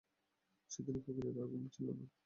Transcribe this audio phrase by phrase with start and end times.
[0.71, 2.05] সেদিন কোকিলের আর ঘুম ছিল না।